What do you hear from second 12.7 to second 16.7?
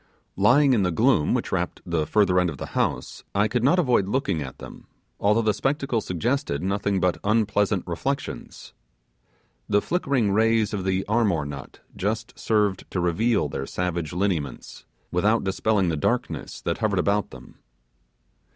to reveal their savage lineaments, without dispelling the darkness